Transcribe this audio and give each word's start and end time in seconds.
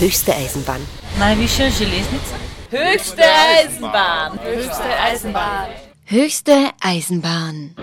Höchste 0.00 0.34
Eisenbahn. 0.34 0.80
Najvyššia 1.18 1.68
železnica? 1.70 2.36
Höchste 2.70 3.22
Eisenbahn. 3.22 4.38
Höchste 4.42 4.98
Eisenbahn. 4.98 5.68
Höchste 6.06 6.70
Eisenbahn. 6.80 7.74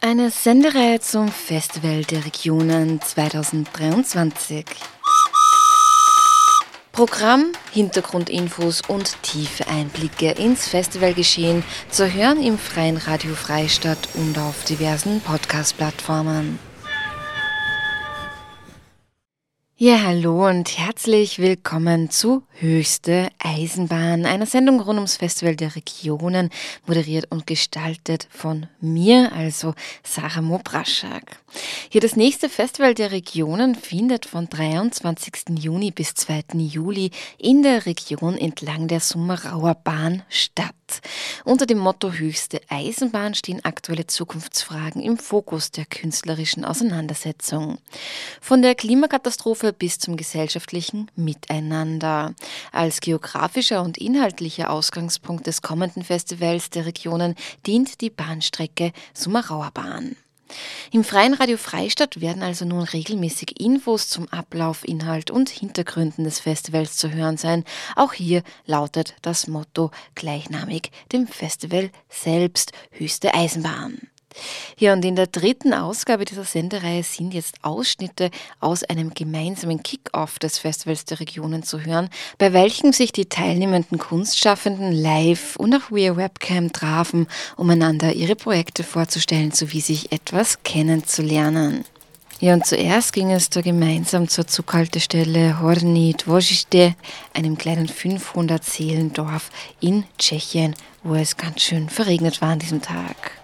Eine 0.00 0.30
Sendereihe 0.32 0.98
zum 0.98 1.28
Festival 1.28 2.02
der 2.02 2.24
Regionen 2.24 3.00
2023. 3.00 4.64
Programm, 6.90 7.52
Hintergrundinfos 7.70 8.82
und 8.88 9.14
tiefe 9.22 9.68
Einblicke 9.68 10.32
ins 10.32 10.66
Festivalgeschehen 10.66 11.62
zu 11.88 12.12
hören 12.12 12.42
im 12.42 12.58
Freien 12.58 12.96
Radio 12.96 13.36
Freistadt 13.36 14.08
und 14.14 14.36
auf 14.38 14.64
diversen 14.64 15.20
Podcast-Plattformen. 15.20 16.69
Ja, 19.82 20.02
hallo 20.02 20.46
und 20.46 20.76
herzlich 20.76 21.38
willkommen 21.38 22.10
zu 22.10 22.42
Höchste 22.62 23.30
Eisenbahn, 23.38 24.26
einer 24.26 24.44
Sendung 24.44 24.80
rund 24.80 24.98
ums 24.98 25.16
Festival 25.16 25.56
der 25.56 25.76
Regionen, 25.76 26.50
moderiert 26.86 27.24
und 27.30 27.46
gestaltet 27.46 28.28
von 28.30 28.66
mir, 28.82 29.32
also 29.32 29.72
Sarah 30.02 30.42
Mobraschak. 30.42 31.40
Hier 31.88 32.02
das 32.02 32.16
nächste 32.16 32.50
Festival 32.50 32.92
der 32.92 33.12
Regionen 33.12 33.74
findet 33.74 34.26
von 34.26 34.50
23. 34.50 35.58
Juni 35.58 35.90
bis 35.90 36.12
2. 36.12 36.42
Juli 36.58 37.12
in 37.38 37.62
der 37.62 37.86
Region 37.86 38.36
entlang 38.36 38.88
der 38.88 39.00
Summerauer 39.00 39.74
Bahn 39.74 40.22
statt. 40.28 40.74
Unter 41.44 41.66
dem 41.66 41.78
Motto 41.78 42.12
Höchste 42.12 42.60
Eisenbahn 42.68 43.34
stehen 43.34 43.64
aktuelle 43.64 44.06
Zukunftsfragen 44.06 45.00
im 45.00 45.18
Fokus 45.18 45.70
der 45.70 45.86
künstlerischen 45.86 46.64
Auseinandersetzung. 46.64 47.78
Von 48.40 48.62
der 48.62 48.74
Klimakatastrophe 48.74 49.72
bis 49.72 49.98
zum 49.98 50.16
gesellschaftlichen 50.16 51.10
Miteinander. 51.16 52.34
Als 52.72 53.00
geografischer 53.00 53.82
und 53.82 53.98
inhaltlicher 53.98 54.70
Ausgangspunkt 54.70 55.46
des 55.46 55.62
kommenden 55.62 56.04
Festivals 56.04 56.70
der 56.70 56.86
Regionen 56.86 57.34
dient 57.66 58.00
die 58.00 58.10
Bahnstrecke 58.10 58.92
Summerauer 59.14 59.70
Bahn. 59.72 60.16
Im 60.90 61.04
Freien 61.04 61.34
Radio 61.34 61.56
Freistadt 61.56 62.20
werden 62.20 62.42
also 62.42 62.64
nun 62.64 62.82
regelmäßig 62.82 63.60
Infos 63.60 64.08
zum 64.08 64.28
Ablauf, 64.28 64.86
Inhalt 64.86 65.30
und 65.30 65.48
Hintergründen 65.48 66.24
des 66.24 66.40
Festivals 66.40 66.96
zu 66.96 67.12
hören 67.12 67.36
sein. 67.36 67.64
Auch 67.96 68.12
hier 68.12 68.42
lautet 68.66 69.14
das 69.22 69.46
Motto 69.46 69.90
gleichnamig 70.14 70.90
dem 71.12 71.26
Festival 71.26 71.90
selbst 72.08 72.72
höchste 72.90 73.34
Eisenbahn. 73.34 74.09
Ja, 74.78 74.92
und 74.92 75.04
in 75.04 75.16
der 75.16 75.26
dritten 75.26 75.74
Ausgabe 75.74 76.24
dieser 76.24 76.44
Sendereihe 76.44 77.02
sind 77.02 77.34
jetzt 77.34 77.56
Ausschnitte 77.62 78.30
aus 78.60 78.84
einem 78.84 79.12
gemeinsamen 79.12 79.82
Kick-Off 79.82 80.38
des 80.38 80.58
Festivals 80.58 81.04
der 81.04 81.20
Regionen 81.20 81.62
zu 81.62 81.84
hören, 81.84 82.08
bei 82.38 82.52
welchem 82.52 82.92
sich 82.92 83.12
die 83.12 83.26
teilnehmenden 83.26 83.98
Kunstschaffenden 83.98 84.92
live 84.92 85.56
und 85.56 85.74
auch 85.74 85.90
via 85.90 86.16
Webcam 86.16 86.72
trafen, 86.72 87.26
um 87.56 87.68
einander 87.70 88.12
ihre 88.12 88.36
Projekte 88.36 88.84
vorzustellen 88.84 89.52
sowie 89.52 89.80
sich 89.80 90.12
etwas 90.12 90.62
kennenzulernen. 90.62 91.84
Ja, 92.40 92.54
und 92.54 92.64
zuerst 92.64 93.12
ging 93.12 93.32
es 93.32 93.50
da 93.50 93.60
gemeinsam 93.60 94.26
zur 94.26 94.46
Zughaltestelle 94.46 95.60
Horny 95.60 96.14
Dvořište, 96.16 96.94
einem 97.34 97.58
kleinen 97.58 97.86
500-Seelendorf 97.86 99.50
in 99.80 100.04
Tschechien, 100.16 100.74
wo 101.02 101.16
es 101.16 101.36
ganz 101.36 101.60
schön 101.60 101.90
verregnet 101.90 102.40
war 102.40 102.52
an 102.52 102.58
diesem 102.58 102.80
Tag. 102.80 103.39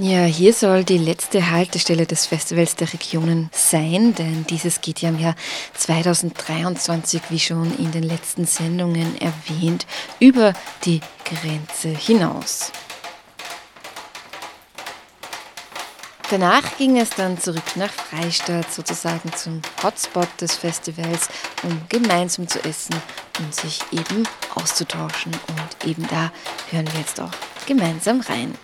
Ja, 0.00 0.22
hier 0.22 0.52
soll 0.52 0.84
die 0.84 0.96
letzte 0.96 1.50
Haltestelle 1.50 2.06
des 2.06 2.24
Festivals 2.24 2.76
der 2.76 2.92
Regionen 2.92 3.50
sein, 3.52 4.14
denn 4.14 4.46
dieses 4.48 4.80
geht 4.80 5.00
ja 5.00 5.08
im 5.08 5.18
Jahr 5.18 5.34
2023, 5.74 7.20
wie 7.30 7.40
schon 7.40 7.76
in 7.78 7.90
den 7.90 8.04
letzten 8.04 8.46
Sendungen 8.46 9.20
erwähnt, 9.20 9.88
über 10.20 10.52
die 10.84 11.00
Grenze 11.24 11.88
hinaus. 11.88 12.70
Danach 16.30 16.76
ging 16.76 16.96
es 16.96 17.10
dann 17.10 17.36
zurück 17.36 17.74
nach 17.74 17.90
Freistadt, 17.90 18.72
sozusagen 18.72 19.32
zum 19.32 19.62
Hotspot 19.82 20.28
des 20.40 20.54
Festivals, 20.54 21.28
um 21.64 21.76
gemeinsam 21.88 22.46
zu 22.46 22.62
essen 22.64 22.94
und 23.40 23.52
sich 23.52 23.80
eben 23.90 24.22
auszutauschen. 24.54 25.32
Und 25.48 25.88
eben 25.88 26.06
da 26.06 26.30
hören 26.70 26.86
wir 26.92 27.00
jetzt 27.00 27.20
auch 27.20 27.32
gemeinsam 27.66 28.20
rein. 28.20 28.54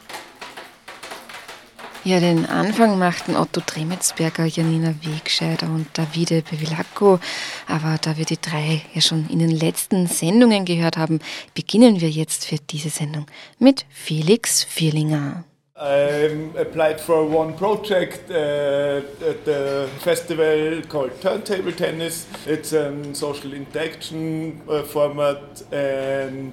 Ja, 2.06 2.20
den 2.20 2.44
Anfang 2.44 2.98
machten 2.98 3.34
Otto 3.34 3.62
Tremetsberger, 3.62 4.44
Janina 4.44 4.94
Wegscheider 5.00 5.68
und 5.68 5.86
Davide 5.96 6.42
Bevilacco. 6.42 7.18
Aber 7.66 7.96
da 7.98 8.18
wir 8.18 8.26
die 8.26 8.38
drei 8.38 8.82
ja 8.92 9.00
schon 9.00 9.26
in 9.30 9.38
den 9.38 9.50
letzten 9.50 10.06
Sendungen 10.06 10.66
gehört 10.66 10.98
haben, 10.98 11.20
beginnen 11.54 12.02
wir 12.02 12.10
jetzt 12.10 12.44
für 12.44 12.56
diese 12.56 12.90
Sendung 12.90 13.24
mit 13.58 13.86
Felix 13.88 14.64
Vierlinger. 14.64 15.44
I 15.76 16.28
applied 16.58 17.00
for 17.00 17.24
one 17.24 17.54
project 17.54 18.30
uh, 18.30 19.00
at 19.26 19.44
the 19.46 19.88
festival 20.00 20.82
called 20.86 21.18
Turntable 21.22 21.72
Tennis. 21.72 22.26
It's 22.46 22.74
a 22.74 22.92
social 23.14 23.54
interaction 23.54 24.60
uh, 24.68 24.82
format 24.82 25.62
and 25.72 26.52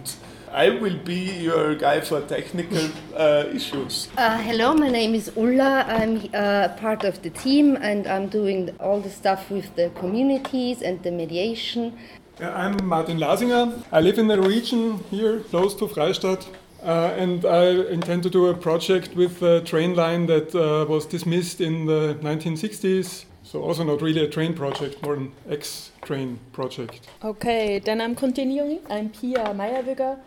I 0.54 0.70
will 0.70 0.98
be 0.98 1.44
your 1.44 1.76
guy 1.76 2.02
for 2.02 2.20
technical 2.22 2.90
uh, 3.16 3.46
issues. 3.54 4.10
Uh, 4.18 4.38
hello, 4.38 4.74
my 4.74 4.90
name 4.90 5.16
is 5.16 5.32
Ulla. 5.38 5.86
I'm 5.88 6.30
uh, 6.34 6.68
part 6.78 7.06
of 7.06 7.22
the 7.22 7.30
team 7.30 7.78
and 7.78 8.06
I'm 8.06 8.28
doing 8.28 8.70
all 8.82 9.00
the 9.00 9.10
stuff 9.10 9.50
with 9.50 9.74
the 9.78 9.92
communities 9.92 10.82
and 10.82 11.02
the 11.04 11.12
mediation. 11.12 11.98
I'm 12.42 12.86
Martin 12.86 13.18
Lasinger. 13.18 13.82
I 13.94 14.02
live 14.02 14.18
in 14.18 14.28
the 14.28 14.42
region 14.42 14.98
here, 15.10 15.40
close 15.40 15.74
to 15.76 15.88
Freistadt. 15.88 16.46
Uh, 16.84 17.14
and 17.16 17.46
I 17.46 17.68
intend 17.90 18.24
to 18.24 18.30
do 18.30 18.48
a 18.48 18.54
project 18.54 19.16
with 19.16 19.42
a 19.44 19.62
train 19.62 19.96
line 19.96 20.26
that 20.26 20.54
uh, 20.54 20.86
was 20.86 21.06
dismissed 21.06 21.62
in 21.62 21.86
the 21.86 22.18
1960s. 22.22 23.24
So 23.44 23.62
also 23.64 23.86
not 23.86 24.02
really 24.02 24.26
a 24.26 24.30
train 24.30 24.54
project, 24.54 25.02
more 25.02 25.14
an 25.16 25.32
ex-train 25.50 26.40
project. 26.52 27.08
Okay, 27.24 27.80
then 27.80 28.02
I'm 28.02 28.16
continuing. 28.16 28.80
I'm 28.90 29.10
Pia 29.10 29.54
Meyerwigger 29.54 30.20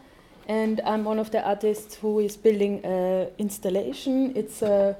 and 0.48 0.80
I'm 0.84 1.04
one 1.04 1.18
of 1.18 1.30
the 1.30 1.42
artists 1.42 1.96
who 1.96 2.18
is 2.20 2.36
building 2.36 2.84
an 2.84 3.28
installation. 3.38 4.36
It's 4.36 4.62
a 4.62 4.96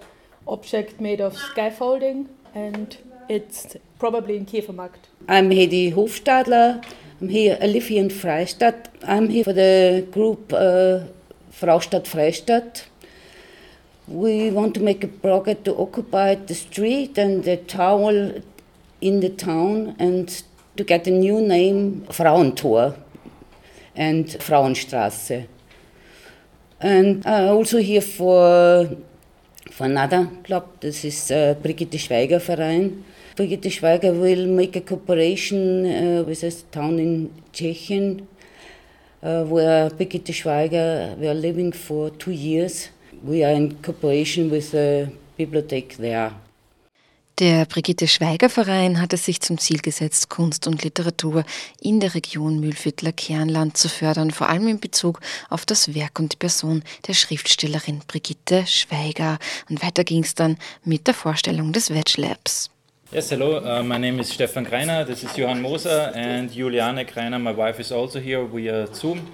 object 0.47 1.00
made 1.00 1.21
of 1.21 1.37
scaffolding 1.37 2.28
and 2.55 2.97
it's 3.28 3.77
probably 3.99 4.37
in 4.37 4.47
Kefermarkt. 4.47 5.09
I'm 5.28 5.50
Hedi 5.50 5.93
Hofstadler. 5.94 6.84
I'm 7.21 7.28
here, 7.28 7.59
I 7.60 7.66
live 7.66 7.87
here 7.87 8.03
in 8.03 8.10
Freistadt. 8.10 8.87
I'm 9.06 9.28
here 9.28 9.44
for 9.44 9.53
the 9.53 10.06
group 10.12 10.53
uh, 10.53 11.00
Fraustadt 11.50 12.05
Freistadt. 12.05 12.84
We 14.06 14.50
want 14.50 14.75
to 14.75 14.81
make 14.81 15.03
a 15.03 15.09
project 15.09 15.65
to 15.65 15.76
occupy 15.76 16.34
the 16.34 16.55
street 16.55 17.16
and 17.16 17.44
the 17.44 17.56
tower 17.56 18.43
in 19.00 19.21
the 19.21 19.31
town 19.31 19.97
and 19.99 20.43
to 20.76 20.84
get 20.84 21.06
a 21.06 21.11
new 21.11 21.41
name, 21.41 22.06
Frauentor 22.11 22.97
and 23.97 24.27
Frauenstraße. 24.27 25.47
And 26.81 27.27
uh, 27.27 27.53
also 27.55 27.78
here 27.78 28.00
for, 28.00 28.88
for 29.71 29.87
another 29.87 30.28
club, 30.44 30.81
this 30.81 31.05
is 31.05 31.31
uh, 31.31 31.55
Brigitte 31.62 31.99
Schwaiger 31.99 32.41
Verein. 32.41 33.05
Brigitte 33.37 33.71
Schwaiger 33.71 34.12
will 34.12 34.47
make 34.47 34.77
a 34.77 34.81
cooperation 34.81 35.87
uh, 35.87 36.22
with 36.25 36.43
a 36.43 36.50
town 36.71 36.99
in 36.99 37.32
Czechia 37.53 38.27
uh, 39.22 39.44
where 39.44 39.91
Brigitte 39.91 40.32
Schwaiger 40.32 41.16
were 41.19 41.34
living 41.34 41.72
for 41.72 42.11
two 42.11 42.32
years. 42.32 42.91
We 43.22 43.43
are 43.43 43.53
in 43.53 43.76
cooperation 43.82 44.50
with 44.50 44.72
the 44.72 45.11
bibliothek 45.38 45.97
there. 45.97 46.32
Der 47.40 47.64
Brigitte 47.64 48.06
Schweiger 48.06 48.48
Verein 48.48 49.00
hat 49.00 49.12
es 49.12 49.25
sich 49.25 49.40
zum 49.40 49.58
Ziel 49.58 49.81
gesetzt, 49.81 50.28
Kunst 50.28 50.69
und 50.69 50.84
Literatur 50.84 51.42
in 51.81 51.98
der 51.98 52.14
Region 52.14 52.60
Mühlviertler 52.60 53.10
Kernland 53.10 53.76
zu 53.76 53.88
fördern, 53.88 54.31
vor 54.31 54.48
allem 54.48 54.69
in 54.69 54.78
Bezug 54.78 55.19
auf 55.50 55.66
das 55.66 55.96
Werk 55.96 56.20
und 56.20 56.32
die 56.32 56.36
Person 56.36 56.84
der 57.08 57.14
Schriftstellerin 57.14 58.02
Brigitte 58.06 58.64
Schweiger. 58.69 59.40
Und 59.69 59.82
weiter 59.82 60.04
ging 60.04 60.22
es 60.22 60.36
dann 60.36 60.58
mit 60.84 61.08
der 61.08 61.14
Vorstellung 61.14 61.72
des 61.72 61.90
Veg 61.90 62.16
Labs. 62.19 62.70
Yes, 63.10 63.32
hello. 63.32 63.58
Uh, 63.58 63.82
my 63.82 63.98
name 63.98 64.20
is 64.20 64.32
Stefan 64.32 64.64
Greiner. 64.64 65.04
This 65.04 65.25
is 65.25 65.37
Johann 65.37 65.60
Moser 65.60 66.14
and 66.14 66.54
Juliane 66.54 67.04
Greiner. 67.04 67.40
My 67.40 67.56
wife 67.56 67.80
is 67.80 67.90
also 67.90 68.20
here. 68.20 68.42
Are 68.42 68.94
Zoom. 68.94 69.26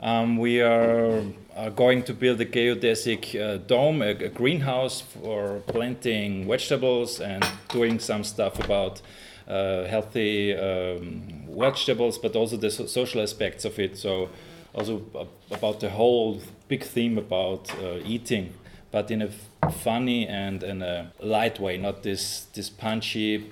Um, 0.00 0.36
we 0.36 0.60
are, 0.60 1.22
are, 1.56 1.70
going 1.70 2.04
to 2.04 2.14
build 2.14 2.40
a 2.40 2.46
geodesic 2.46 3.34
uh, 3.34 3.56
dome, 3.66 4.00
a, 4.02 4.10
a, 4.10 4.28
greenhouse 4.28 5.00
for 5.00 5.60
planting 5.66 6.46
vegetables 6.46 7.20
and 7.20 7.44
doing 7.68 7.98
some 7.98 8.22
stuff 8.22 8.62
about 8.64 9.02
uh, 9.48 9.84
healthy 9.86 10.54
um, 10.54 11.48
vegetables, 11.48 12.16
but 12.16 12.36
also 12.36 12.56
the 12.56 12.70
so 12.70 12.86
social 12.86 13.20
aspects 13.20 13.64
of 13.64 13.78
it. 13.80 13.98
So, 13.98 14.28
also 14.72 15.02
about 15.50 15.80
the 15.80 15.90
whole 15.90 16.40
big 16.68 16.84
theme 16.84 17.18
about 17.18 17.68
uh, 17.82 17.98
eating 18.04 18.52
but 18.90 19.10
in 19.10 19.22
a 19.22 19.70
funny 19.70 20.26
and 20.26 20.62
in 20.62 20.82
a 20.82 21.12
light 21.20 21.60
way, 21.60 21.76
not 21.76 22.02
this 22.02 22.46
this 22.54 22.70
punchy, 22.70 23.50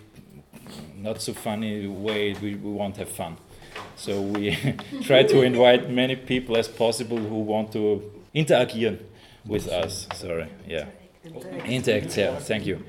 not 0.97 1.21
so 1.21 1.35
funny 1.35 1.87
way. 1.87 2.35
We, 2.35 2.55
we 2.55 2.71
won't 2.71 2.97
have 2.97 3.09
fun. 3.09 3.37
So 3.97 4.21
we 4.21 4.57
try 5.03 5.23
to 5.25 5.43
invite 5.43 5.91
many 5.91 6.17
people 6.17 6.57
as 6.57 6.69
possible 6.69 7.19
who 7.19 7.41
want 7.43 7.73
to 7.73 8.03
interagieren 8.35 8.99
with 9.47 9.69
us. 9.69 10.07
Sorry, 10.15 10.49
yeah. 10.67 10.87
Interact, 11.65 12.17
yeah, 12.17 12.39
thank 12.39 12.67
you. 12.67 12.85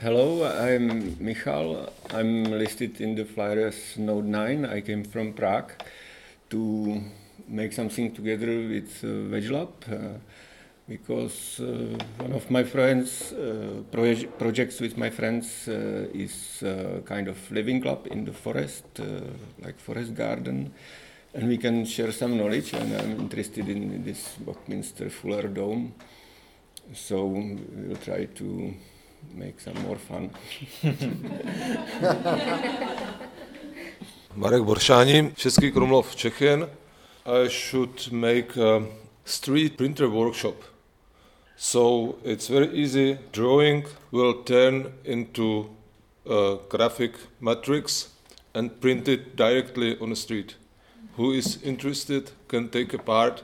Hello, 0.00 0.44
I'm 0.44 1.16
Michal. 1.20 1.92
I'm 2.10 2.44
listed 2.44 3.00
in 3.00 3.14
the 3.14 3.24
flyer 3.24 3.68
as 3.68 3.96
Node 3.96 4.24
9. 4.24 4.64
I 4.64 4.80
came 4.80 5.04
from 5.04 5.34
Prague 5.34 5.72
to 6.50 7.02
make 7.46 7.72
something 7.72 8.12
together 8.14 8.46
with 8.46 9.04
uh, 9.04 9.06
VegLab 9.06 9.68
uh, 9.92 10.18
because 10.90 11.60
uh, 11.60 11.96
one 12.18 12.32
of 12.32 12.50
my 12.50 12.64
friends, 12.64 13.32
uh, 13.32 13.82
proje 13.92 14.26
projects 14.38 14.80
with 14.80 14.98
my 14.98 15.08
friends, 15.08 15.68
uh, 15.68 16.08
is 16.12 16.64
kind 17.04 17.28
of 17.28 17.36
living 17.52 17.80
club 17.80 18.08
in 18.10 18.24
the 18.24 18.32
forest, 18.32 19.00
like 19.62 19.78
forest 19.78 20.14
garden. 20.14 20.72
And 21.32 21.48
we 21.48 21.58
can 21.58 21.86
share 21.86 22.10
some 22.10 22.36
knowledge, 22.36 22.72
and 22.72 22.92
I'm 22.92 23.20
interested 23.20 23.68
in 23.68 24.02
this 24.02 24.34
Buckminster 24.44 25.10
Fuller 25.10 25.46
Dome. 25.46 25.94
So 26.92 27.24
we'll 27.24 27.96
try 28.04 28.24
to 28.24 28.74
make 29.34 29.60
some 29.60 29.80
more 29.82 29.96
fun. 29.96 30.30
Marek 34.36 34.62
Boršáni, 34.62 35.32
Český 35.36 35.70
Krumlov, 35.72 36.16
Czechien. 36.16 36.68
I 37.26 37.48
should 37.48 38.12
make 38.12 38.56
a 38.56 38.82
street 39.24 39.76
printer 39.76 40.08
workshop. 40.08 40.54
So 41.62 42.16
it's 42.24 42.48
very 42.48 42.72
easy. 42.72 43.18
Drawing 43.32 43.84
will 44.10 44.44
turn 44.44 44.94
into 45.04 45.68
a 46.26 46.56
graphic 46.70 47.12
matrix 47.38 48.08
and 48.54 48.80
print 48.80 49.08
it 49.08 49.36
directly 49.36 49.98
on 50.00 50.08
the 50.08 50.16
street. 50.16 50.54
Who 51.16 51.32
is 51.32 51.62
interested 51.62 52.30
can 52.48 52.70
take 52.70 52.94
a 52.94 52.98
part. 52.98 53.42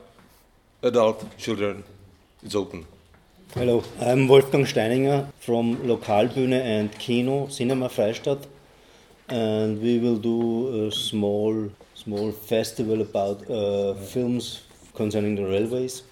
Adult 0.83 1.37
children, 1.37 1.85
it's 2.43 2.55
open. 2.55 2.87
Hello, 3.53 3.85
I'm 4.01 4.29
Wolfgang 4.29 4.65
Steininger 4.65 5.27
from 5.39 5.77
Lokalbühne 5.77 6.59
and 6.59 6.99
Kino 6.99 7.49
Cinema 7.49 7.91
Freistadt, 7.91 8.47
and 9.29 9.83
we 9.83 9.99
will 9.99 10.17
do 10.17 10.87
a 10.87 10.91
small 10.91 11.71
small 11.95 12.33
festival 12.33 13.03
about 13.03 13.51
uh, 13.51 13.93
films 13.93 14.63
concerning 14.95 15.35
the 15.35 15.45
railways. 15.45 16.03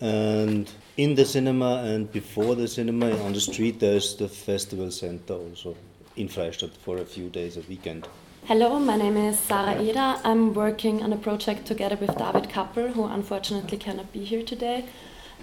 And 0.00 0.68
in 1.02 1.14
the 1.14 1.24
cinema 1.24 1.82
and 1.86 2.12
before 2.12 2.54
the 2.54 2.68
cinema 2.68 3.10
on 3.24 3.32
the 3.32 3.40
street, 3.40 3.80
there's 3.80 4.16
the 4.16 4.28
festival 4.28 4.90
center 4.90 5.32
also 5.32 5.74
in 6.16 6.28
Freistadt 6.28 6.76
for 6.76 6.98
a 6.98 7.06
few 7.06 7.30
days 7.30 7.56
a 7.56 7.62
weekend. 7.70 8.06
Hello, 8.44 8.78
my 8.78 8.96
name 8.96 9.16
is 9.16 9.38
Sarah 9.38 9.80
Eder. 9.80 10.20
I'm 10.24 10.52
working 10.52 11.02
on 11.02 11.10
a 11.14 11.16
project 11.16 11.64
together 11.64 11.96
with 11.96 12.18
David 12.18 12.50
Kappel, 12.50 12.92
who 12.92 13.04
unfortunately 13.04 13.78
cannot 13.78 14.12
be 14.12 14.24
here 14.24 14.42
today. 14.42 14.84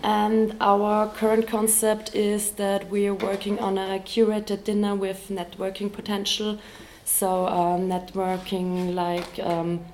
And 0.04 0.56
our 0.62 1.08
current 1.08 1.48
concept 1.48 2.14
is 2.14 2.52
that 2.52 2.92
we 2.92 3.08
are 3.08 3.16
working 3.16 3.58
on 3.58 3.80
a 3.80 3.98
curated 3.98 4.64
dinner 4.64 4.94
with 4.94 5.30
networking 5.30 5.92
potential. 5.92 6.60
So, 7.04 7.48
um, 7.48 7.90
networking 7.90 8.94
like 8.94 9.40
um, 9.40 9.86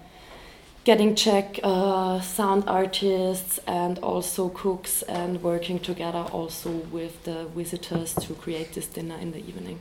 getting 0.83 1.15
Czech 1.15 1.59
uh, 1.63 2.19
sound 2.21 2.63
artists 2.67 3.59
and 3.67 3.99
also 3.99 4.49
cooks, 4.49 5.01
and 5.03 5.41
working 5.41 5.79
together 5.79 6.25
also 6.31 6.69
with 6.91 7.23
the 7.23 7.45
visitors 7.55 8.13
to 8.15 8.33
create 8.33 8.73
this 8.73 8.87
dinner 8.87 9.17
in 9.21 9.31
the 9.31 9.39
evening. 9.39 9.79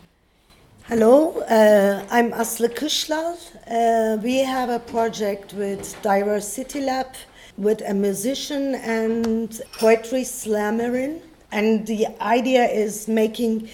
Hello, 0.84 1.40
uh, 1.49 2.04
I'm 2.10 2.32
Aslı 2.32 2.75
Kışlar. 2.75 3.37
Uh, 3.66 4.20
we 4.22 4.38
have 4.38 4.69
a 4.69 4.78
project 4.78 5.54
with 5.54 5.96
Diversity 6.02 6.81
Lab 6.81 7.14
with 7.56 7.82
a 7.82 7.94
musician 7.94 8.75
and 8.75 9.60
poetry 9.78 10.25
slammer 10.25 11.20
And 11.52 11.87
the 11.87 12.06
idea 12.20 12.64
is 12.64 13.08
making 13.08 13.69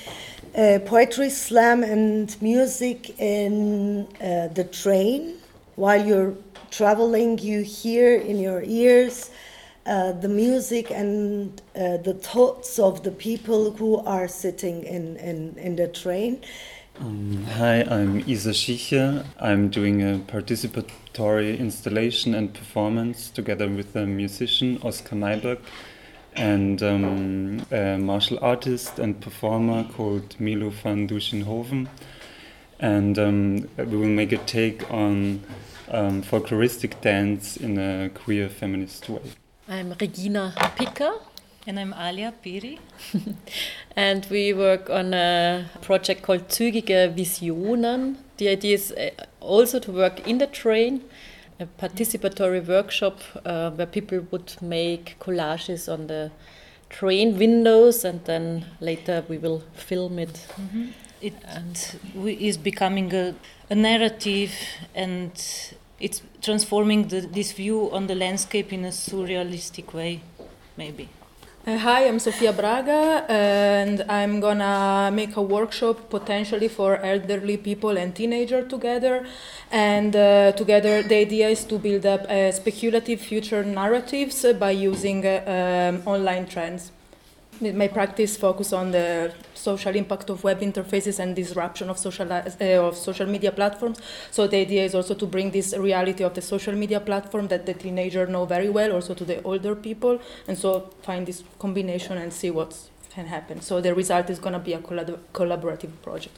uh, 0.56 0.80
poetry 0.84 1.30
slam 1.30 1.84
and 1.84 2.36
music 2.42 3.18
in 3.20 4.06
uh, 4.20 4.48
the 4.48 4.64
train. 4.64 5.34
While 5.78 6.04
you're 6.04 6.34
traveling, 6.72 7.38
you 7.38 7.62
hear 7.62 8.16
in 8.16 8.40
your 8.40 8.64
ears 8.64 9.30
uh, 9.86 10.10
the 10.10 10.28
music 10.28 10.90
and 10.90 11.62
uh, 11.76 11.98
the 11.98 12.14
thoughts 12.14 12.80
of 12.80 13.04
the 13.04 13.12
people 13.12 13.70
who 13.70 13.98
are 13.98 14.26
sitting 14.26 14.82
in, 14.82 15.16
in, 15.18 15.56
in 15.56 15.76
the 15.76 15.86
train. 15.86 16.42
Um, 16.98 17.44
hi, 17.44 17.82
I'm 17.82 18.18
Isa 18.26 18.50
Schieche. 18.50 19.24
I'm 19.38 19.68
doing 19.68 20.02
a 20.02 20.18
participatory 20.18 21.56
installation 21.56 22.34
and 22.34 22.52
performance 22.52 23.30
together 23.30 23.68
with 23.68 23.94
a 23.94 24.04
musician, 24.04 24.80
Oskar 24.82 25.14
Neiberg, 25.14 25.60
and 26.34 26.82
um, 26.82 27.64
a 27.70 27.96
martial 27.98 28.40
artist 28.42 28.98
and 28.98 29.20
performer 29.20 29.84
called 29.84 30.40
Milo 30.40 30.70
van 30.70 31.06
Duschenhoven. 31.06 31.86
And 32.80 33.16
um, 33.18 33.68
we 33.76 33.96
will 33.96 34.06
make 34.06 34.30
a 34.30 34.38
take 34.38 34.88
on 34.88 35.42
um, 35.90 36.22
folkloristic 36.22 37.00
dance 37.00 37.56
in 37.56 37.78
a 37.78 38.10
queer 38.10 38.48
feminist 38.48 39.08
way. 39.08 39.22
I'm 39.68 39.94
Regina 40.00 40.54
Picker. 40.76 41.12
And 41.66 41.78
I'm 41.78 41.92
Alia 41.92 42.32
Piri. 42.32 42.78
and 43.96 44.26
we 44.30 44.54
work 44.54 44.88
on 44.88 45.12
a 45.12 45.66
project 45.82 46.22
called 46.22 46.48
Zügige 46.48 47.14
Visionen. 47.14 48.16
The 48.38 48.48
idea 48.48 48.74
is 48.74 48.92
uh, 48.92 49.10
also 49.40 49.78
to 49.80 49.92
work 49.92 50.26
in 50.26 50.38
the 50.38 50.46
train, 50.46 51.02
a 51.60 51.66
participatory 51.66 52.66
workshop 52.66 53.20
uh, 53.44 53.70
where 53.72 53.86
people 53.86 54.20
would 54.30 54.56
make 54.62 55.16
collages 55.20 55.92
on 55.92 56.06
the 56.06 56.30
train 56.88 57.36
windows 57.36 58.02
and 58.02 58.24
then 58.24 58.64
later 58.80 59.24
we 59.28 59.36
will 59.36 59.62
film 59.74 60.18
it. 60.18 60.48
Mm 60.56 60.68
-hmm. 60.72 60.86
It 61.20 61.34
and 61.44 61.76
is 62.24 62.56
becoming 62.56 63.14
a, 63.14 63.34
a 63.70 63.74
narrative 63.74 64.52
and 64.94 65.32
it's 66.00 66.22
transforming 66.42 67.08
the, 67.08 67.20
this 67.20 67.52
view 67.52 67.90
on 67.92 68.06
the 68.06 68.14
landscape 68.14 68.72
in 68.72 68.84
a 68.84 68.88
surrealistic 68.88 69.92
way, 69.92 70.20
maybe. 70.76 71.08
Uh, 71.66 71.76
hi, 71.76 72.06
I'm 72.06 72.18
Sofia 72.18 72.52
Braga, 72.52 73.26
and 73.28 74.02
I'm 74.08 74.40
gonna 74.40 75.10
make 75.12 75.36
a 75.36 75.42
workshop 75.42 76.08
potentially 76.08 76.68
for 76.68 76.96
elderly 76.96 77.58
people 77.58 77.98
and 77.98 78.14
teenager 78.14 78.62
together. 78.66 79.26
And 79.70 80.16
uh, 80.16 80.52
together, 80.52 81.02
the 81.02 81.16
idea 81.16 81.48
is 81.48 81.64
to 81.64 81.78
build 81.78 82.06
up 82.06 82.22
uh, 82.22 82.52
speculative 82.52 83.20
future 83.20 83.64
narratives 83.64 84.46
by 84.58 84.70
using 84.70 85.26
uh, 85.26 85.98
um, 85.98 86.08
online 86.08 86.46
trends 86.46 86.92
my 87.60 87.88
practice 87.88 88.36
focus 88.36 88.72
on 88.72 88.90
the 88.90 89.32
social 89.54 89.94
impact 89.94 90.30
of 90.30 90.44
web 90.44 90.60
interfaces 90.60 91.18
and 91.18 91.34
disruption 91.34 91.90
of 91.90 91.98
social 91.98 92.32
uh, 92.32 92.42
of 92.88 92.96
social 92.96 93.26
media 93.26 93.52
platforms. 93.52 93.98
So 94.30 94.46
the 94.46 94.58
idea 94.58 94.84
is 94.84 94.94
also 94.94 95.14
to 95.14 95.26
bring 95.26 95.50
this 95.50 95.76
reality 95.76 96.24
of 96.24 96.34
the 96.34 96.42
social 96.42 96.74
media 96.74 97.00
platform 97.00 97.48
that 97.48 97.66
the 97.66 97.74
teenager 97.74 98.26
know 98.26 98.44
very 98.44 98.70
well, 98.70 98.92
also 98.92 99.14
to 99.14 99.24
the 99.24 99.42
older 99.42 99.74
people, 99.74 100.20
and 100.46 100.56
so 100.56 100.90
find 101.02 101.26
this 101.26 101.42
combination 101.58 102.18
and 102.18 102.32
see 102.32 102.50
what 102.50 102.76
can 103.10 103.26
happen. 103.26 103.60
So 103.60 103.80
the 103.80 103.94
result 103.94 104.30
is 104.30 104.38
going 104.38 104.52
to 104.52 104.58
be 104.58 104.74
a 104.74 104.78
collab 104.78 105.18
collaborative 105.32 105.90
project. 106.02 106.36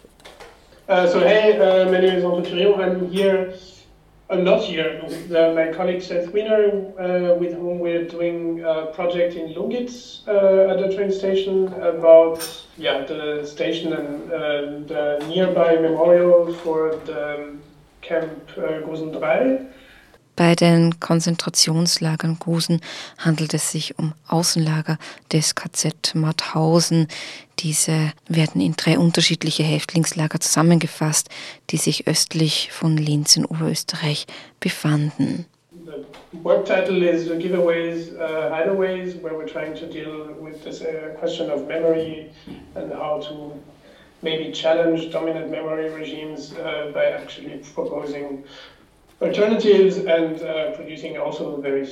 Uh, 0.89 1.07
so 1.07 1.21
hey, 1.21 1.59
uh, 1.59 1.85
my 1.91 2.01
name 2.01 2.17
is 2.17 2.25
Anton 2.25 2.45
Chirion. 2.45 2.79
I'm 2.81 3.11
here 3.11 3.55
I'm 4.31 4.45
not 4.45 4.63
here. 4.63 5.03
The, 5.27 5.53
my 5.57 5.77
colleague 5.77 6.01
Seth 6.01 6.33
Wiener, 6.33 6.93
uh, 7.01 7.35
with 7.35 7.53
whom 7.53 7.81
we're 7.81 8.05
doing 8.05 8.63
a 8.63 8.87
project 8.87 9.35
in 9.35 9.53
Lungitz 9.55 10.27
uh, 10.29 10.71
at 10.73 10.79
the 10.79 10.95
train 10.95 11.11
station 11.11 11.67
about 11.83 12.39
yeah 12.77 13.05
the 13.05 13.45
station 13.45 13.93
and 13.93 14.31
uh, 14.31 14.39
the 14.87 15.27
nearby 15.29 15.75
memorial 15.75 16.55
for 16.55 16.95
the 17.07 17.41
um, 17.41 17.63
Camp 18.03 18.33
uh, 18.57 18.81
Gusen 18.87 19.11
3. 19.11 19.67
Bei 20.37 20.55
den 20.55 21.01
Konzentrationslagern 21.01 22.39
Gusen 22.39 22.81
handelt 23.19 23.53
es 23.53 23.71
sich 23.73 23.99
um 23.99 24.15
Außenlager 24.27 24.99
des 25.33 25.55
KZ 25.55 26.15
Mauthausen. 26.15 27.09
Diese 27.59 28.13
werden 28.29 28.61
in 28.61 28.75
drei 28.75 28.99
unterschiedliche 28.99 29.63
Häftlingslager 29.63 30.41
zusammengefasst, 30.41 31.29
die 31.71 31.77
sich 31.77 32.07
östlich 32.07 32.71
von 32.73 32.97
Linz 32.97 33.37
in 33.37 33.45
Oberösterreich 33.45 34.27
befanden. 34.61 35.47
The 35.85 36.05
work 36.43 36.65
title 36.65 36.95
Giveaways, 36.95 38.13
uh, 38.13 38.51
Hideaways, 38.51 39.21
where 39.23 39.35
we're 39.35 39.47
trying 39.47 39.75
to 39.75 39.87
deal 39.87 40.35
with 40.41 40.63
this 40.63 40.83
uh, 40.83 41.17
question 41.19 41.51
of 41.51 41.67
memory 41.67 42.31
and 42.75 42.93
how 42.93 43.21
to 43.21 43.53
maybe 44.23 44.53
challenge 44.53 45.11
dominant 45.11 45.51
memory 45.51 45.91
regimes 45.91 46.53
uh, 46.55 46.91
by 46.95 47.07
actually 47.07 47.59
proposing 47.75 48.45
alternatives 49.21 49.99
and 49.99 50.41
uh, 50.43 50.73
producing 50.73 51.19
also 51.19 51.61
very 51.61 51.87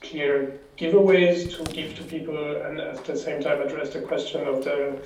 clear 0.00 0.60
giveaways 0.76 1.56
to 1.56 1.72
give 1.72 1.96
to 1.96 2.04
people 2.04 2.38
and 2.62 2.78
at 2.78 3.04
the 3.04 3.16
same 3.16 3.42
time 3.42 3.60
address 3.60 3.90
the 3.90 4.00
question 4.00 4.46
of 4.46 4.62
the 4.64 5.00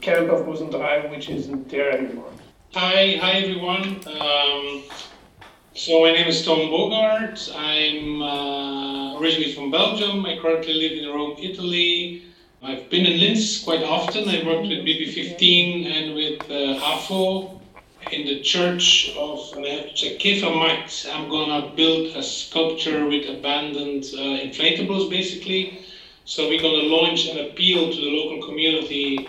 camp 0.00 0.30
of 0.30 0.46
Busendreim, 0.46 1.10
which 1.10 1.28
isn't 1.28 1.68
there 1.68 1.90
anymore. 1.90 2.30
Hi, 2.74 3.18
hi 3.20 3.32
everyone. 3.32 4.00
Um, 4.06 4.84
so 5.74 6.02
my 6.02 6.12
name 6.12 6.28
is 6.28 6.44
Tom 6.44 6.58
Bogaert. 6.58 7.50
I'm 7.54 8.22
uh, 8.22 9.18
originally 9.20 9.52
from 9.52 9.70
Belgium. 9.70 10.24
I 10.24 10.38
currently 10.38 10.74
live 10.74 10.92
in 10.92 11.08
Rome, 11.14 11.36
Italy. 11.40 12.22
I've 12.62 12.90
been 12.90 13.06
in 13.06 13.20
Linz 13.20 13.62
quite 13.62 13.82
often. 13.82 14.28
I 14.28 14.44
worked 14.44 14.68
with 14.68 14.84
BB15 14.84 15.86
and 15.86 16.14
with 16.14 16.42
uh, 16.42 16.84
AFO 16.84 17.57
in 18.12 18.24
the 18.24 18.40
church 18.40 19.10
of, 19.16 19.38
Kefermarkt. 20.18 21.06
I'm 21.12 21.28
gonna 21.28 21.70
build 21.74 22.16
a 22.16 22.22
sculpture 22.22 23.06
with 23.06 23.28
abandoned 23.28 24.04
uh, 24.14 24.44
inflatables 24.46 25.10
basically. 25.10 25.84
So 26.24 26.48
we're 26.48 26.60
gonna 26.60 26.88
launch 26.88 27.26
an 27.26 27.38
appeal 27.38 27.92
to 27.92 28.00
the 28.00 28.08
local 28.08 28.46
community 28.46 29.28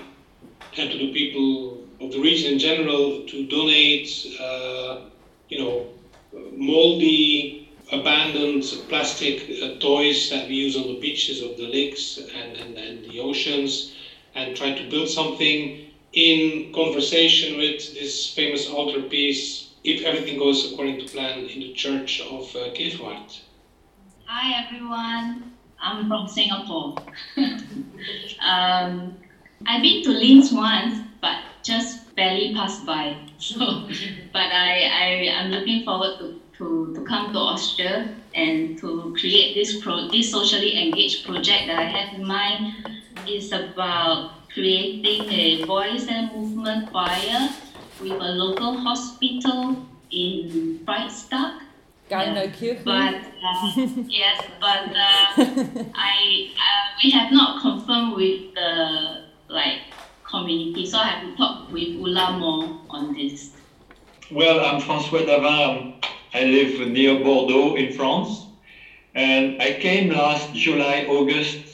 and 0.77 0.91
to 0.91 0.97
the 0.97 1.11
people 1.11 1.83
of 1.99 2.11
the 2.11 2.19
region 2.19 2.53
in 2.53 2.59
general 2.59 3.25
to 3.25 3.47
donate, 3.47 4.09
uh, 4.39 5.01
you 5.49 5.59
know, 5.59 5.89
moldy, 6.51 7.69
abandoned 7.91 8.63
plastic 8.87 9.61
uh, 9.61 9.77
toys 9.79 10.29
that 10.29 10.47
we 10.47 10.55
use 10.55 10.75
on 10.77 10.87
the 10.87 10.99
beaches 10.99 11.41
of 11.41 11.57
the 11.57 11.67
lakes 11.67 12.17
and, 12.17 12.55
and, 12.57 12.77
and 12.77 13.05
the 13.05 13.19
oceans 13.19 13.93
and 14.35 14.55
try 14.55 14.71
to 14.71 14.89
build 14.89 15.09
something 15.09 15.88
in 16.19 16.73
conversation 16.73 17.57
with 17.57 17.93
this 17.93 18.33
famous 18.33 18.67
altar 18.69 19.01
piece, 19.03 19.69
if 19.85 20.03
everything 20.03 20.37
goes 20.37 20.71
according 20.71 20.99
to 20.99 21.05
plan, 21.05 21.39
in 21.39 21.59
the 21.59 21.73
church 21.73 22.21
of 22.21 22.53
uh, 22.55 22.71
Hi 24.25 24.65
everyone, 24.65 25.53
I'm 25.81 26.07
from 26.09 26.27
Singapore. 26.27 26.95
um, 28.41 29.17
I've 29.65 29.81
been 29.81 30.03
to 30.03 30.11
Linz 30.11 30.51
once, 30.51 31.07
but 31.21 31.37
just 31.63 32.13
barely 32.15 32.53
passed 32.53 32.85
by. 32.85 33.15
So, 33.39 33.87
but 34.33 34.51
I, 34.51 34.83
I 34.83 35.07
am 35.39 35.51
looking 35.51 35.85
forward 35.85 36.19
to, 36.19 36.41
to, 36.57 36.93
to 36.93 37.01
come 37.05 37.31
to 37.31 37.39
Austria 37.39 38.13
and 38.35 38.77
to 38.79 39.15
create 39.17 39.55
this 39.55 39.79
pro 39.81 40.09
this 40.09 40.29
socially 40.29 40.77
engaged 40.83 41.25
project 41.25 41.67
that 41.67 41.79
I 41.79 41.85
have 41.85 42.19
in 42.19 42.27
mind. 42.27 42.73
It's 43.25 43.53
about 43.53 44.38
creating 44.53 45.29
a 45.29 45.63
voice 45.65 46.07
and 46.09 46.31
movement 46.33 46.91
choir 46.91 47.49
with 48.01 48.11
a 48.11 48.31
local 48.33 48.77
hospital 48.77 49.85
in 50.11 50.79
Freistadt. 50.85 51.61
Gallneukirchen. 52.09 52.83
But 52.83 53.15
uh, 53.15 54.03
yes, 54.07 54.43
but 54.59 54.89
uh, 54.89 55.85
I 55.93 56.49
uh, 56.57 56.85
we 57.03 57.11
have 57.11 57.31
not 57.31 57.61
confirmed 57.61 58.15
with 58.15 58.55
the 58.55 59.25
like 59.47 59.81
community, 60.27 60.85
so 60.85 60.97
I 60.97 61.07
have 61.07 61.29
to 61.29 61.37
talk 61.37 61.71
with 61.71 61.89
Ula 61.89 62.37
more 62.39 62.81
on 62.89 63.13
this. 63.13 63.51
Well, 64.31 64.65
I'm 64.65 64.81
François 64.81 65.25
Davin. 65.25 66.03
I 66.33 66.43
live 66.45 66.87
near 66.87 67.23
Bordeaux 67.23 67.75
in 67.75 67.93
France, 67.93 68.47
and 69.13 69.61
I 69.61 69.73
came 69.79 70.09
last 70.09 70.53
July, 70.53 71.05
August 71.07 71.68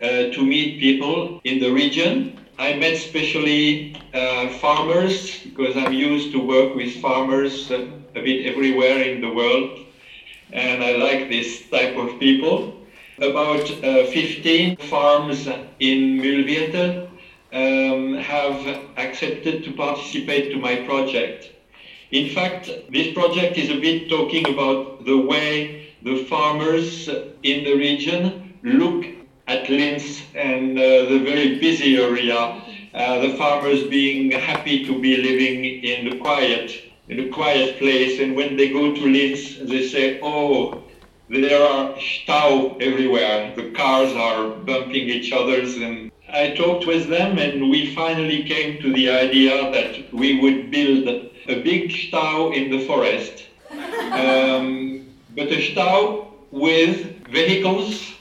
to 0.00 0.42
meet 0.42 0.80
people 0.80 1.40
in 1.44 1.58
the 1.60 1.70
region. 1.70 2.44
I 2.58 2.74
met 2.74 2.92
especially 2.92 3.96
uh, 4.14 4.48
farmers 4.60 5.38
because 5.38 5.76
I'm 5.76 5.92
used 5.92 6.30
to 6.32 6.38
work 6.38 6.76
with 6.76 7.00
farmers 7.00 7.68
uh, 7.70 7.88
a 8.14 8.22
bit 8.22 8.46
everywhere 8.46 9.02
in 9.02 9.20
the 9.20 9.32
world, 9.32 9.80
and 10.52 10.84
I 10.84 10.92
like 10.92 11.28
this 11.28 11.68
type 11.68 11.96
of 11.96 12.20
people. 12.20 12.80
About 13.18 13.68
uh, 13.82 14.06
15 14.06 14.76
farms 14.76 15.48
in 15.80 16.18
Mulviertel 16.18 17.08
um, 17.52 18.14
have 18.14 18.78
accepted 18.96 19.64
to 19.64 19.72
participate 19.72 20.52
to 20.52 20.58
my 20.58 20.76
project. 20.76 21.50
In 22.12 22.28
fact, 22.28 22.70
this 22.90 23.12
project 23.14 23.58
is 23.58 23.70
a 23.70 23.80
bit 23.80 24.08
talking 24.08 24.48
about 24.48 25.04
the 25.04 25.18
way 25.18 25.92
the 26.02 26.24
farmers 26.26 27.08
in 27.42 27.64
the 27.64 27.74
region 27.74 28.54
look 28.62 29.06
at 29.46 29.68
Linz 29.68 30.22
and 30.34 30.78
uh, 30.78 31.04
the 31.08 31.20
very 31.24 31.58
busy 31.58 31.96
area, 31.96 32.62
uh, 32.94 33.18
the 33.20 33.36
farmers 33.36 33.84
being 33.84 34.30
happy 34.30 34.84
to 34.86 35.00
be 35.00 35.16
living 35.16 35.64
in 35.84 36.10
the 36.10 36.18
quiet, 36.18 36.72
in 37.08 37.20
a 37.20 37.28
quiet 37.28 37.78
place. 37.78 38.20
And 38.20 38.34
when 38.34 38.56
they 38.56 38.70
go 38.70 38.94
to 38.94 39.00
Linz, 39.00 39.58
they 39.68 39.86
say, 39.88 40.20
oh, 40.22 40.82
there 41.28 41.62
are 41.62 41.94
stau 41.94 42.80
everywhere. 42.80 43.54
The 43.56 43.70
cars 43.72 44.12
are 44.12 44.50
bumping 44.50 45.08
each 45.08 45.32
other's 45.32 45.76
and 45.76 46.10
I 46.28 46.50
talked 46.50 46.86
with 46.86 47.08
them 47.08 47.38
and 47.38 47.70
we 47.70 47.94
finally 47.94 48.42
came 48.44 48.80
to 48.82 48.92
the 48.92 49.10
idea 49.10 49.70
that 49.70 50.12
we 50.12 50.40
would 50.40 50.70
build 50.70 51.06
a 51.48 51.60
big 51.62 51.90
stau 51.90 52.54
in 52.54 52.70
the 52.70 52.86
forest. 52.86 53.44
Um, 54.14 55.06
but 55.34 55.48
a 55.48 55.56
stau 55.56 56.28
with 56.52 57.26
vehicles 57.26 58.13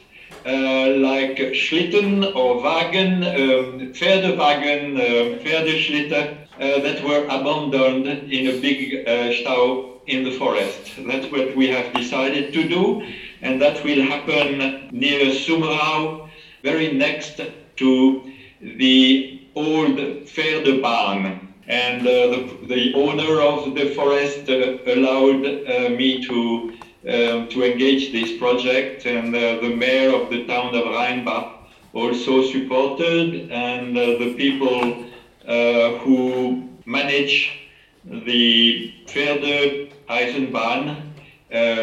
like 0.46 1.38
Schlitten 1.54 2.36
or 2.36 2.62
Wagen, 2.62 3.24
um, 3.24 3.94
Pferdewagen, 3.94 4.98
uh, 4.98 5.40
Pferdeschlitter, 5.42 6.38
uh, 6.60 6.80
that 6.82 7.04
were 7.04 7.26
abandoned 7.26 8.08
in 8.32 8.48
a 8.48 8.60
big 8.60 9.08
uh, 9.08 9.32
stau 9.32 10.00
in 10.08 10.24
the 10.24 10.32
forest. 10.32 10.92
That's 11.08 11.32
what 11.32 11.56
we 11.56 11.68
have 11.70 11.94
decided 11.94 12.54
to 12.54 12.68
do, 12.68 13.02
and 13.42 13.62
that 13.62 13.84
will 13.84 14.02
happen 14.04 14.90
near 14.92 15.32
Summerau, 15.32 16.30
very 16.62 16.94
next 16.94 17.40
to 17.78 18.32
the 18.62 19.42
old 19.56 19.98
Pferdebahn. 19.98 21.48
And 21.68 22.02
uh, 22.02 22.28
the, 22.28 22.58
the 22.68 22.94
owner 22.94 23.42
of 23.42 23.74
the 23.74 23.92
forest 23.96 24.50
uh, 24.50 24.80
allowed 24.86 25.46
uh, 25.46 25.90
me 25.90 26.22
to, 26.26 26.74
um, 27.08 27.50
to 27.50 27.64
engage 27.64 28.12
this 28.12 28.38
project, 28.38 29.06
and 29.06 29.36
uh, 29.36 29.60
the 29.62 29.76
mayor 29.76 30.14
of 30.16 30.30
the 30.30 30.46
town 30.46 30.74
of 30.76 30.86
Rainbach 30.86 31.52
also 31.94 32.44
supported, 32.44 33.52
and 33.52 33.98
uh, 33.98 34.18
the 34.20 34.34
people 34.36 35.06
uh, 35.48 35.98
who 36.00 36.70
manage 36.86 37.60
the 38.06 38.94
Pferde 39.06 39.92
Eisenbahn 40.10 41.10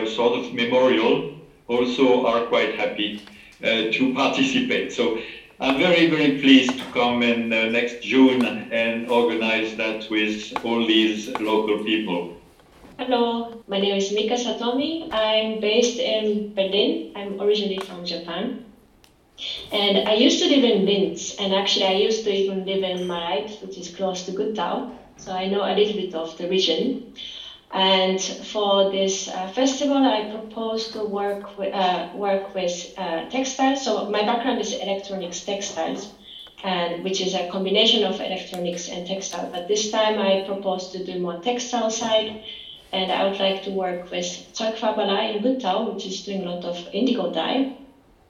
sort 0.09 0.39
of 0.39 0.53
memorial 0.53 1.35
also 1.69 2.27
are 2.27 2.47
quite 2.47 2.75
happy 2.75 3.23
to 3.61 4.15
participate. 4.15 4.93
So 4.93 5.21
I'm 5.63 5.77
very, 5.77 6.09
very 6.09 6.41
pleased 6.41 6.79
to 6.79 6.85
come 6.87 7.23
in 7.23 7.53
uh, 7.53 7.67
next 7.67 8.03
June 8.03 8.47
and 8.73 9.11
organize 9.11 9.77
that 9.77 10.09
with 10.11 10.55
all 10.65 10.87
these 10.87 11.29
local 11.39 11.85
people. 11.85 12.40
Hello, 13.01 13.63
my 13.67 13.81
name 13.81 13.97
is 13.97 14.13
Mika 14.13 14.35
Satomi. 14.35 15.09
I'm 15.11 15.59
based 15.59 15.99
in 15.99 16.53
Berlin. 16.55 17.13
I'm 17.17 17.41
originally 17.41 17.79
from 17.79 18.05
Japan. 18.05 18.67
And 19.73 20.07
I 20.07 20.13
used 20.13 20.39
to 20.41 20.47
live 20.51 20.65
in 20.65 20.85
Linz, 20.85 21.35
and 21.41 21.55
actually, 21.55 21.87
I 21.87 21.95
used 21.95 22.25
to 22.25 22.31
even 22.31 22.67
live 22.67 22.83
in 22.83 23.09
Mareit, 23.09 23.59
which 23.63 23.79
is 23.79 23.89
close 23.89 24.27
to 24.27 24.33
Gutau. 24.33 24.93
So 25.17 25.33
I 25.33 25.47
know 25.47 25.63
a 25.63 25.73
little 25.75 25.95
bit 25.95 26.15
of 26.15 26.37
the 26.37 26.47
region. 26.51 27.15
And 27.73 28.21
for 28.21 28.91
this 28.91 29.29
uh, 29.29 29.49
festival, 29.49 29.97
I 29.97 30.31
propose 30.37 30.89
to 30.89 31.03
work 31.03 31.57
with, 31.57 31.73
uh, 31.73 32.11
work 32.15 32.55
with 32.55 32.93
uh, 32.99 33.31
textiles. 33.31 33.83
So 33.83 34.11
my 34.11 34.27
background 34.27 34.61
is 34.61 34.75
electronics 34.75 35.41
textiles, 35.41 36.13
and 36.65 37.03
which 37.03 37.23
is 37.23 37.33
a 37.33 37.49
combination 37.49 38.05
of 38.05 38.21
electronics 38.21 38.91
and 38.91 39.07
textile. 39.07 39.49
But 39.51 39.69
this 39.69 39.91
time 39.91 40.19
I 40.19 40.45
propose 40.47 40.91
to 40.91 41.03
do 41.03 41.19
more 41.19 41.41
textile 41.41 41.91
side, 41.91 42.45
and 42.93 43.13
I 43.13 43.29
would 43.29 43.39
like 43.39 43.63
to 43.65 43.71
work 43.71 44.11
with 44.11 44.25
Zeugfarberlei 44.53 45.37
in 45.37 45.43
Gutau, 45.43 45.93
which 45.93 46.07
is 46.07 46.23
doing 46.23 46.45
a 46.45 46.51
lot 46.51 46.65
of 46.65 46.89
indigo 46.93 47.33
dye. 47.33 47.77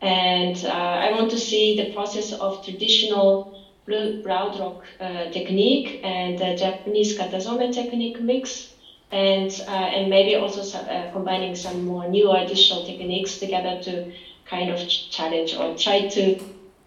And 0.00 0.56
uh, 0.64 0.68
I 0.68 1.12
want 1.12 1.30
to 1.30 1.38
see 1.38 1.76
the 1.76 1.92
process 1.92 2.32
of 2.32 2.64
traditional 2.64 3.60
blue 3.86 4.22
Blaudruck 4.22 4.84
uh, 4.98 5.30
technique 5.30 6.00
and 6.02 6.38
the 6.38 6.54
Japanese 6.54 7.18
katazome 7.18 7.72
technique 7.72 8.20
mix 8.20 8.72
and 9.10 9.50
uh, 9.66 9.70
and 9.70 10.08
maybe 10.08 10.34
also 10.36 10.60
uh, 10.78 11.10
combining 11.12 11.54
some 11.54 11.84
more 11.84 12.06
new 12.06 12.30
additional 12.30 12.84
techniques 12.86 13.38
together 13.38 13.82
to 13.82 14.12
kind 14.44 14.70
of 14.70 14.86
challenge 14.88 15.54
or 15.54 15.76
try 15.76 16.06
to 16.08 16.38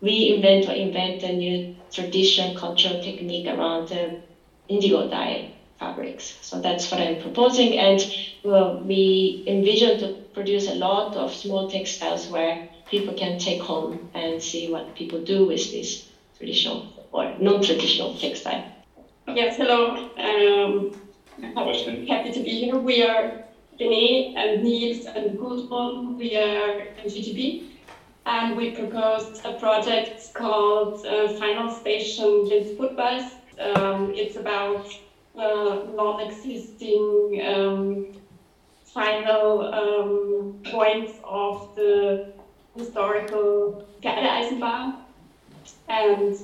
reinvent 0.02 0.68
or 0.68 0.72
invent 0.72 1.24
a 1.24 1.34
new 1.34 1.76
traditional 1.92 2.56
cultural 2.58 3.02
technique 3.02 3.48
around 3.48 3.90
the 3.90 4.22
indigo 4.68 5.10
dye 5.10 5.52
fabrics. 5.80 6.36
So 6.42 6.60
that's 6.60 6.90
what 6.92 7.00
I'm 7.00 7.20
proposing, 7.22 7.78
and 7.78 8.00
well, 8.44 8.78
we 8.78 9.44
envision 9.48 10.00
to 10.00 10.14
produce 10.34 10.68
a 10.68 10.76
lot 10.76 11.16
of 11.16 11.34
small 11.34 11.70
textiles 11.70 12.28
where 12.28 12.68
people 12.90 13.14
can 13.14 13.38
take 13.40 13.62
home 13.62 14.10
and 14.14 14.42
see 14.42 14.70
what 14.70 14.96
people 14.96 15.20
do 15.20 15.46
with 15.46 15.72
this 15.72 16.06
traditional 16.38 17.08
or 17.12 17.32
non-traditional 17.40 18.18
textile. 18.18 18.64
Yes, 19.28 19.58
hello. 19.58 20.10
Um, 20.18 20.94
happy 21.56 22.32
to 22.32 22.40
be 22.44 22.52
here. 22.62 22.78
We 22.78 23.02
are 23.02 23.44
René 23.80 24.36
and 24.36 24.64
Niels 24.64 25.06
and 25.06 25.38
Gudrun, 25.38 26.16
we 26.18 26.36
are 26.36 26.86
NGGB, 27.04 27.64
and 28.26 28.56
we 28.56 28.72
proposed 28.72 29.44
a 29.46 29.54
project 29.54 30.34
called 30.34 31.06
uh, 31.06 31.34
Final 31.40 31.74
Station 31.74 32.46
Linz 32.46 32.78
Footbus. 32.78 33.32
Um, 33.60 34.14
it's 34.16 34.36
about 34.36 34.86
uh, 35.38 35.86
non-existing 35.96 37.42
um, 37.46 38.08
final 38.86 39.74
um, 39.74 40.60
points 40.72 41.14
of 41.24 41.76
the 41.76 42.34
historical 42.76 43.86
Pferdeeisenbahn. 44.02 44.96
And 45.90 46.38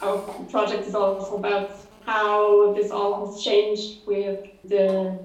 our 0.00 0.18
project 0.50 0.86
is 0.86 0.94
also 0.94 1.36
about 1.36 1.70
how 2.04 2.72
this 2.74 2.90
all 2.90 3.26
has 3.26 3.42
changed 3.42 4.06
with 4.06 4.46
the 4.64 5.18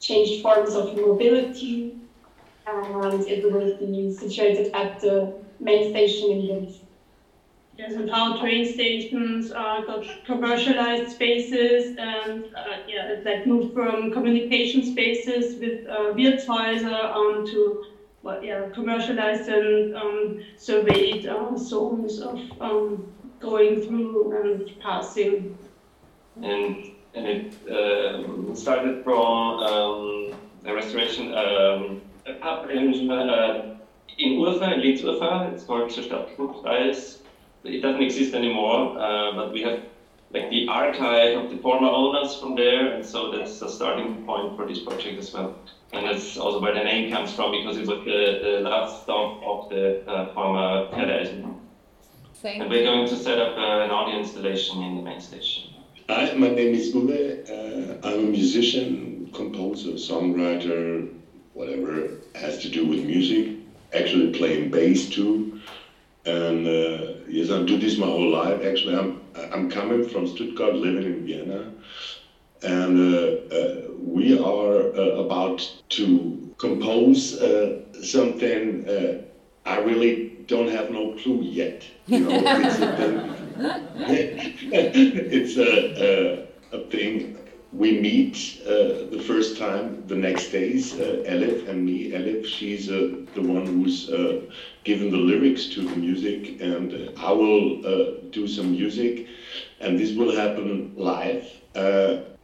changed 0.00 0.42
forms 0.42 0.74
of 0.74 0.96
mobility. 0.96 1.96
And 2.66 3.22
it 3.26 3.44
will 3.44 3.76
be 3.76 4.12
situated 4.12 4.74
at 4.74 5.00
the 5.00 5.32
main 5.60 5.90
station 5.90 6.32
in 6.32 6.46
Linz. 6.48 6.78
Yes, 7.78 7.92
and 7.92 8.10
how 8.10 8.40
train 8.40 8.64
stations 8.72 9.50
got 9.50 10.06
commercialized 10.24 11.12
spaces 11.12 11.94
and 11.98 12.46
uh, 12.54 12.78
yeah, 12.88 13.20
like 13.22 13.46
moved 13.46 13.74
from 13.74 14.12
communication 14.12 14.82
spaces 14.82 15.60
with 15.60 15.86
uh, 15.86 16.14
Wirtshäuser 16.14 17.46
to 17.50 17.84
well, 18.22 18.42
yeah, 18.42 18.68
commercialized 18.74 19.48
and 19.48 19.94
um, 19.94 20.42
surveyed 20.56 21.26
uh, 21.26 21.56
zones 21.56 22.20
of 22.20 22.40
um, 22.60 23.12
going 23.40 23.82
through 23.82 24.42
and 24.42 24.80
passing. 24.80 25.56
And, 26.42 26.92
and 27.14 27.26
it 27.26 27.54
um, 27.70 28.56
started 28.56 29.04
from 29.04 29.58
um, 29.60 30.34
a 30.64 30.74
restoration 30.74 31.34
um, 31.34 32.00
a 32.26 32.34
pub 32.40 32.70
in, 32.70 33.10
uh, 33.10 33.76
in 34.18 34.32
Urfahr, 34.40 34.74
in 34.74 34.80
Leeds 34.80 35.02
Urfahr. 35.02 35.52
It's 35.52 35.62
called 35.62 35.90
Stadtflugpreis 35.90 37.18
it 37.66 37.80
doesn't 37.80 38.02
exist 38.02 38.34
anymore, 38.34 38.98
uh, 38.98 39.34
but 39.34 39.52
we 39.52 39.62
have 39.62 39.80
like 40.30 40.50
the 40.50 40.66
archive 40.68 41.44
of 41.44 41.50
the 41.50 41.58
former 41.58 41.88
owners 41.88 42.38
from 42.40 42.56
there, 42.56 42.92
and 42.94 43.04
so 43.04 43.30
that's 43.30 43.62
a 43.62 43.68
starting 43.68 44.24
point 44.24 44.56
for 44.56 44.66
this 44.66 44.80
project 44.80 45.18
as 45.18 45.32
well. 45.32 45.54
And 45.92 46.06
that's 46.06 46.36
also 46.36 46.60
where 46.60 46.74
the 46.74 46.82
name 46.82 47.12
comes 47.12 47.32
from 47.32 47.52
because 47.52 47.76
it 47.76 47.86
was 47.86 48.04
the, 48.04 48.40
the 48.42 48.60
last 48.68 49.04
stop 49.04 49.42
of 49.42 49.68
the 49.70 50.08
uh, 50.08 50.34
former 50.34 50.90
Pferdeisen. 50.90 51.54
And 52.44 52.70
we're 52.70 52.84
going 52.84 53.08
to 53.08 53.16
set 53.16 53.38
up 53.38 53.56
uh, 53.56 53.84
an 53.84 53.90
audio 53.90 54.18
installation 54.18 54.82
in 54.82 54.96
the 54.96 55.02
main 55.02 55.20
station. 55.20 55.72
Hi, 56.08 56.32
my 56.34 56.48
name 56.48 56.74
is 56.74 56.94
Uwe. 56.94 57.48
Uh, 57.50 58.06
I'm 58.06 58.18
a 58.18 58.22
musician, 58.22 59.30
composer, 59.32 59.92
songwriter, 59.92 61.12
whatever 61.54 62.10
has 62.34 62.58
to 62.62 62.68
do 62.68 62.86
with 62.86 63.04
music. 63.04 63.56
Actually, 63.92 64.32
playing 64.32 64.70
bass 64.70 65.08
too. 65.08 65.55
And 66.26 66.66
uh, 66.66 67.12
yes, 67.28 67.50
I 67.50 67.62
do 67.62 67.78
this 67.78 67.98
my 67.98 68.06
whole 68.06 68.30
life. 68.30 68.64
Actually, 68.64 68.96
I'm 68.96 69.20
I'm 69.52 69.70
coming 69.70 70.08
from 70.08 70.26
Stuttgart, 70.26 70.74
living 70.74 71.04
in 71.04 71.24
Vienna, 71.24 71.70
and 72.62 72.98
uh, 72.98 73.54
uh, 73.54 73.82
we 74.00 74.36
are 74.36 74.88
about 75.24 75.60
to 75.90 76.54
compose 76.58 77.38
something. 78.02 78.88
I 79.64 79.78
really 79.78 80.36
don't 80.48 80.68
have 80.68 80.90
no 80.90 81.14
clue 81.14 81.42
yet. 81.42 81.84
You 82.06 82.20
know, 82.20 82.42
it's 82.44 82.78
a, 82.78 83.36
it's 85.32 85.56
a, 85.56 86.48
a 86.72 86.90
thing 86.90 87.38
we 87.72 88.00
meet 88.00 88.60
uh, 88.64 89.06
the 89.10 89.22
first 89.26 89.56
time 89.56 90.06
the 90.06 90.14
next 90.16 90.50
days, 90.50 90.94
uh, 90.94 91.22
Elif 91.26 91.68
and 91.68 91.84
me. 91.84 92.10
Elif, 92.10 92.46
she's 92.46 92.88
uh, 92.90 93.10
the 93.34 93.42
one 93.42 93.66
who's 93.66 94.08
uh, 94.08 94.40
given 94.84 95.10
the 95.10 95.16
lyrics 95.16 95.66
to 95.66 95.82
the 95.82 95.96
music, 95.96 96.60
and 96.60 96.92
uh, 96.92 97.20
I 97.20 97.32
will 97.32 97.84
uh, 97.86 98.10
do 98.30 98.46
some 98.46 98.70
music, 98.70 99.26
and 99.80 99.98
this 99.98 100.12
will 100.12 100.34
happen 100.34 100.92
live 100.96 101.44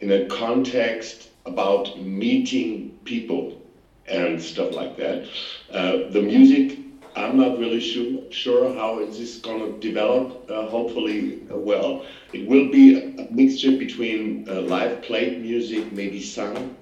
in 0.00 0.10
a 0.10 0.26
context 0.26 1.28
about 1.46 1.96
meeting 1.98 2.98
people 3.04 3.58
and 4.06 4.40
stuff 4.42 4.74
like 4.74 4.96
that. 4.96 5.24
the 5.70 6.20
music 6.20 6.81
I'm 7.14 7.36
not 7.36 7.58
really 7.58 7.80
sure, 7.80 8.22
sure 8.30 8.74
how 8.74 9.00
is 9.00 9.18
this 9.18 9.38
going 9.38 9.60
to 9.60 9.78
develop. 9.80 10.50
Uh, 10.50 10.66
hopefully, 10.68 11.42
uh, 11.50 11.56
well, 11.56 12.04
it 12.32 12.46
will 12.46 12.70
be 12.70 12.96
a, 12.96 13.26
mixture 13.30 13.76
between 13.76 14.48
uh, 14.48 14.60
live 14.62 15.02
played 15.02 15.40
music, 15.40 15.92
maybe 15.92 16.20
sung, 16.20 16.76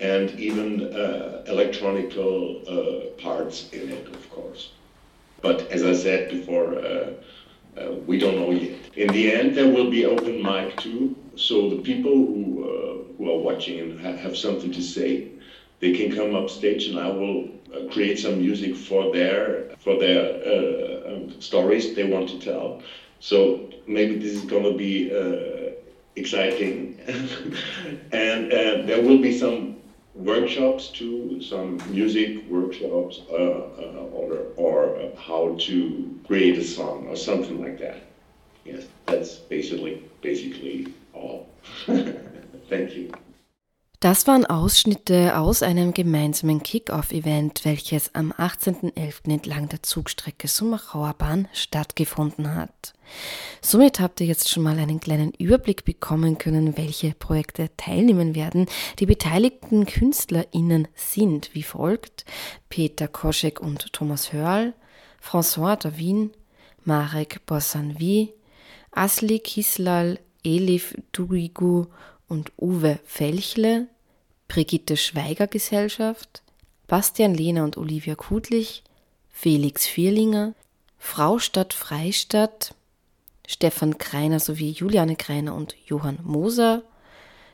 and 0.00 0.30
even 0.38 0.92
uh, 0.94 1.44
electronical 1.46 2.62
uh, 2.68 3.20
parts 3.22 3.68
in 3.72 3.88
it, 3.90 4.06
of 4.08 4.30
course. 4.30 4.70
But 5.42 5.62
as 5.70 5.82
I 5.84 5.92
said 5.92 6.30
before, 6.30 6.78
uh, 6.78 7.12
we 8.06 8.18
don't 8.18 8.36
know 8.36 8.50
yet. 8.50 8.76
In 8.96 9.08
the 9.08 9.32
end, 9.32 9.54
there 9.54 9.68
will 9.68 9.90
be 9.90 10.04
open 10.04 10.42
mic 10.42 10.76
too, 10.78 11.16
so 11.36 11.70
the 11.70 11.82
people 11.82 12.12
who 12.12 12.48
who 13.18 13.30
are 13.30 13.38
watching 13.38 13.80
and 13.80 14.18
have 14.18 14.36
something 14.36 14.70
to 14.72 14.80
say, 14.80 15.28
they 15.80 15.92
can 15.92 16.14
come 16.14 16.34
up 16.34 16.50
stage, 16.50 16.86
and 16.86 16.98
I 16.98 17.08
will 17.08 17.48
uh, 17.74 17.92
create 17.92 18.18
some 18.18 18.38
music 18.38 18.76
for 18.76 19.12
their 19.12 19.70
for 19.78 19.98
their 19.98 20.22
uh, 20.44 21.14
um, 21.14 21.40
stories 21.40 21.94
they 21.94 22.04
want 22.04 22.28
to 22.30 22.38
tell. 22.40 22.82
So 23.20 23.70
maybe 23.86 24.18
this 24.18 24.32
is 24.32 24.44
going 24.44 24.64
to 24.64 24.76
be 24.76 25.10
uh, 25.14 25.72
exciting, 26.16 26.98
and 28.12 28.52
uh, 28.52 28.86
there 28.86 29.02
will 29.02 29.18
be 29.18 29.36
some 29.38 29.76
workshops 30.14 30.88
too, 30.88 31.40
some 31.40 31.80
music 31.90 32.44
workshops, 32.48 33.20
uh, 33.30 33.34
uh, 33.34 34.08
or 34.12 34.46
or 34.56 35.12
how 35.16 35.56
to 35.60 36.20
create 36.26 36.58
a 36.58 36.64
song 36.64 37.06
or 37.08 37.16
something 37.16 37.62
like 37.62 37.78
that. 37.78 38.02
Yes, 38.64 38.84
that's 39.06 39.36
basically 39.36 40.02
basically 40.22 40.92
all. 41.14 41.48
Thank 42.68 42.94
you. 42.94 43.12
Das 44.00 44.28
waren 44.28 44.46
Ausschnitte 44.46 45.36
aus 45.36 45.64
einem 45.64 45.92
gemeinsamen 45.92 46.62
Kick-Off-Event, 46.62 47.64
welches 47.64 48.14
am 48.14 48.30
18.11. 48.30 49.28
entlang 49.28 49.68
der 49.68 49.82
Zugstrecke 49.82 50.46
Sumachauer 50.46 51.14
Bahn 51.14 51.48
stattgefunden 51.52 52.54
hat. 52.54 52.94
Somit 53.60 53.98
habt 53.98 54.20
ihr 54.20 54.28
jetzt 54.28 54.50
schon 54.50 54.62
mal 54.62 54.78
einen 54.78 55.00
kleinen 55.00 55.32
Überblick 55.32 55.84
bekommen 55.84 56.38
können, 56.38 56.76
welche 56.76 57.12
Projekte 57.12 57.70
teilnehmen 57.76 58.36
werden. 58.36 58.66
Die 59.00 59.06
beteiligten 59.06 59.84
KünstlerInnen 59.84 60.86
sind 60.94 61.52
wie 61.54 61.64
folgt: 61.64 62.24
Peter 62.68 63.08
Koschek 63.08 63.58
und 63.58 63.92
Thomas 63.92 64.32
Hörl, 64.32 64.74
François 65.20 65.74
Davin, 65.74 66.30
Marek 66.84 67.44
Bossanvi, 67.46 68.32
Asli 68.92 69.40
Kislal, 69.40 70.20
Elif 70.44 70.94
Duigu 71.10 71.86
und 72.28 72.52
Uwe 72.56 72.98
Felchle, 73.04 73.88
Brigitte 74.46 74.96
Schweiger 74.96 75.46
Gesellschaft, 75.46 76.42
Bastian 76.86 77.34
Lehner 77.34 77.64
und 77.64 77.76
Olivia 77.76 78.14
Kudlich, 78.14 78.82
Felix 79.28 79.86
Vierlinger, 79.86 80.54
Frau 80.98 81.38
Stadt 81.38 81.74
Freistadt, 81.74 82.74
Stefan 83.46 83.98
Kreiner 83.98 84.40
sowie 84.40 84.70
Juliane 84.70 85.16
Kreiner 85.16 85.54
und 85.54 85.74
Johann 85.86 86.18
Moser, 86.22 86.82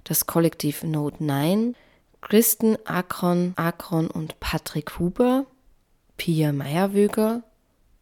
das 0.05 0.27
Kollektiv 0.27 0.83
Note 0.83 1.23
9, 1.23 1.77
Kristen 2.21 2.77
Akron, 2.87 3.53
Akron 3.57 4.09
und 4.09 4.41
Patrick 4.41 4.99
Huber, 4.99 5.47
Pia 6.17 6.53
Meyerwöger, 6.53 7.43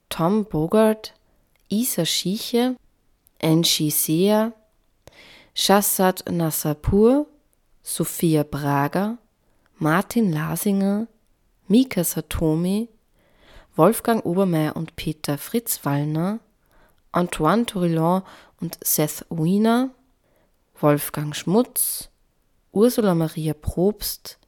Tom 0.09 0.45
Bogart, 0.45 1.15
Isa 1.69 2.05
Schieche, 2.05 2.77
Angie 3.43 3.91
Sea, 3.91 4.53
Shassad 5.55 6.31
Nassapur, 6.31 7.27
Sophia 7.83 8.43
Brager, 8.43 9.19
Martin 9.79 10.33
Lasinger, 10.33 11.09
Mika 11.69 12.05
Satomi, 12.05 12.89
Wolfgang 13.77 14.25
Obermeier 14.25 14.77
und 14.77 14.97
Peter 14.97 15.37
Fritz 15.37 15.85
Wallner, 15.85 16.41
Antoine 17.13 17.67
Tourillon 17.67 18.23
und 18.61 18.79
Seth 18.83 19.27
Wiener, 19.29 19.91
Wolfgang 20.81 21.37
Schmutz, 21.37 22.09
Ursula 22.73 23.15
Maria 23.15 23.53
Probst, 23.53 24.39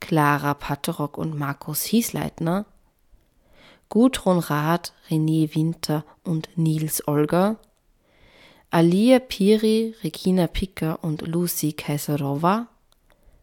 Clara 0.00 0.54
Patterock 0.54 1.18
und 1.18 1.38
Markus 1.38 1.82
Hiesleitner, 1.82 2.64
Gudrun 3.90 4.38
Rath, 4.38 4.94
René 5.10 5.54
Winter 5.54 6.04
und 6.24 6.48
Nils 6.56 7.06
Olger, 7.06 7.58
Alia 8.70 9.18
Piri, 9.18 9.94
Regina 10.04 10.46
Picker 10.46 11.02
und 11.02 11.22
Lucy 11.22 11.72
Kaiserova, 11.72 12.68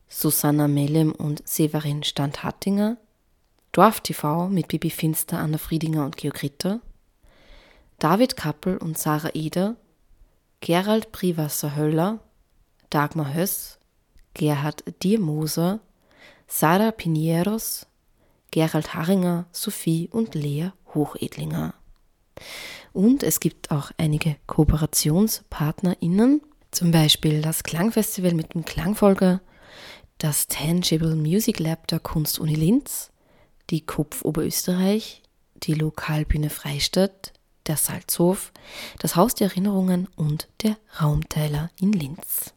Susanna 0.07 0.67
Mellem 0.67 1.13
und 1.13 1.41
Severin 1.47 2.03
Standhattinger, 2.03 2.97
Dorf 3.71 4.01
TV 4.01 4.47
mit 4.49 4.67
Bibi 4.67 4.91
Finster, 4.91 5.39
Anna 5.39 5.57
Friedinger 5.57 6.05
und 6.05 6.17
Georg 6.17 6.43
Ritter, 6.43 6.79
David 7.97 8.37
Kappel 8.37 8.77
und 8.77 8.99
Sarah 8.99 9.31
Eder, 9.33 9.77
Gerald 10.61 11.11
Priwasser 11.11 11.75
Höller, 11.75 12.19
Dagmar 12.91 13.33
Höss, 13.33 13.79
Gerhard 14.35 14.83
Diermoser, 15.01 15.79
Sarah 16.47 16.91
Pinieros, 16.91 17.87
Gerald 18.51 18.93
Haringer, 18.93 19.47
Sophie 19.51 20.07
und 20.11 20.35
Lea 20.35 20.69
Hochedlinger. 20.93 21.73
Und 22.95 23.23
es 23.23 23.41
gibt 23.41 23.71
auch 23.71 23.91
einige 23.97 24.37
KooperationspartnerInnen, 24.47 26.41
zum 26.71 26.91
Beispiel 26.91 27.41
das 27.41 27.63
Klangfestival 27.63 28.33
mit 28.33 28.53
dem 28.53 28.63
Klangfolger, 28.63 29.41
das 30.17 30.47
Tangible 30.47 31.13
Music 31.17 31.59
Lab 31.59 31.87
der 31.87 31.99
Kunstuni 31.99 32.55
Linz, 32.55 33.11
die 33.69 33.81
Kopf 33.81 34.23
Oberösterreich, 34.23 35.23
die 35.55 35.73
Lokalbühne 35.73 36.49
Freistadt, 36.49 37.33
der 37.67 37.75
Salzhof, 37.75 38.53
das 38.99 39.17
Haus 39.17 39.35
der 39.35 39.49
Erinnerungen 39.49 40.07
und 40.15 40.47
der 40.63 40.77
Raumteiler 41.01 41.71
in 41.77 41.91
Linz. 41.91 42.53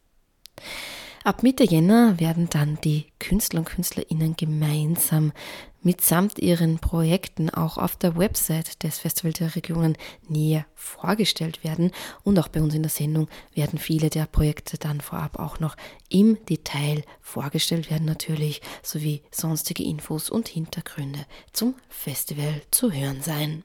Ab 1.25 1.43
Mitte 1.43 1.65
Jänner 1.65 2.21
werden 2.21 2.49
dann 2.49 2.79
die 2.85 3.07
Künstler 3.19 3.59
und 3.59 3.69
Künstlerinnen 3.69 4.37
gemeinsam 4.37 5.33
mitsamt 5.83 6.39
ihren 6.39 6.79
Projekten 6.79 7.51
auch 7.51 7.79
auf 7.79 7.97
der 7.97 8.17
Website 8.17 8.83
des 8.83 8.99
Festival 8.99 9.33
der 9.33 9.55
Regionen 9.55 9.97
näher 10.29 10.67
vorgestellt 10.75 11.65
werden. 11.65 11.93
Und 12.25 12.39
auch 12.39 12.49
bei 12.49 12.61
uns 12.61 12.75
in 12.75 12.83
der 12.83 12.91
Sendung 12.91 13.29
werden 13.55 13.79
viele 13.79 14.11
der 14.11 14.27
Projekte 14.27 14.79
dann 14.79 15.01
vorab 15.01 15.39
auch 15.39 15.61
noch 15.61 15.77
im 16.09 16.39
Detail 16.47 17.03
vorgestellt 17.21 17.91
werden 17.91 18.07
natürlich, 18.07 18.61
sowie 18.83 19.23
sonstige 19.31 19.85
Infos 19.85 20.31
und 20.31 20.49
Hintergründe 20.49 21.27
zum 21.53 21.75
Festival 21.89 22.63
zu 22.71 22.93
hören 22.93 23.23
sein. 23.23 23.65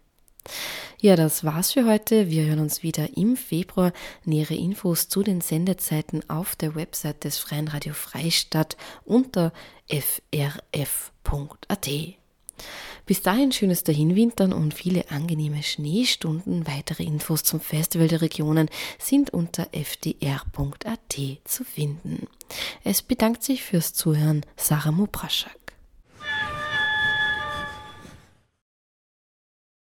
Ja, 0.99 1.15
das 1.15 1.43
war's 1.43 1.73
für 1.73 1.85
heute. 1.85 2.29
Wir 2.29 2.45
hören 2.45 2.59
uns 2.59 2.83
wieder 2.83 3.17
im 3.17 3.35
Februar. 3.35 3.91
Nähere 4.25 4.55
Infos 4.55 5.09
zu 5.09 5.23
den 5.23 5.41
Sendezeiten 5.41 6.29
auf 6.29 6.55
der 6.55 6.75
Website 6.75 7.23
des 7.23 7.39
Freien 7.39 7.67
Radio 7.67 7.93
Freistadt 7.93 8.77
unter 9.05 9.51
frf.at. 11.33 11.89
Bis 13.05 13.21
dahin 13.21 13.51
schönes 13.51 13.83
Dahinwintern 13.83 14.53
und 14.53 14.73
viele 14.73 15.11
angenehme 15.11 15.61
Schneestunden. 15.61 16.65
Weitere 16.67 17.03
Infos 17.03 17.43
zum 17.43 17.59
Festival 17.59 18.07
der 18.07 18.21
Regionen 18.21 18.69
sind 18.97 19.31
unter 19.31 19.67
fdr.at 19.73 21.15
zu 21.43 21.63
finden. 21.65 22.27
Es 22.83 23.01
bedankt 23.01 23.43
sich 23.43 23.63
fürs 23.63 23.93
Zuhören 23.93 24.45
Sarah 24.55 24.91
Mupraschak. 24.91 25.62